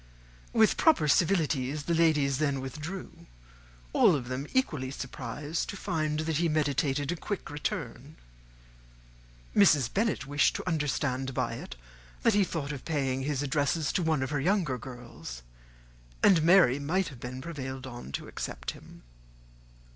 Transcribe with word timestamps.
With 0.51 0.77
proper 0.77 1.07
civilities, 1.07 1.83
the 1.83 1.93
ladies 1.93 2.39
then 2.39 2.59
withdrew; 2.59 3.27
all 3.93 4.15
of 4.15 4.29
them 4.29 4.47
equally 4.51 4.89
surprised 4.89 5.69
to 5.69 5.77
find 5.77 6.21
that 6.21 6.37
he 6.37 6.49
meditated 6.49 7.11
a 7.11 7.15
quick 7.15 7.51
return. 7.51 8.15
Mrs. 9.55 9.93
Bennet 9.93 10.25
wished 10.25 10.55
to 10.55 10.67
understand 10.67 11.35
by 11.35 11.53
it 11.53 11.75
that 12.23 12.33
he 12.33 12.43
thought 12.43 12.71
of 12.71 12.83
paying 12.83 13.21
his 13.21 13.43
addresses 13.43 13.93
to 13.93 14.01
one 14.01 14.23
of 14.23 14.31
her 14.31 14.41
younger 14.41 14.79
girls, 14.79 15.43
and 16.23 16.41
Mary 16.41 16.79
might 16.79 17.09
have 17.09 17.19
been 17.19 17.39
prevailed 17.39 17.85
on 17.85 18.11
to 18.13 18.27
accept 18.27 18.71
him. 18.71 19.03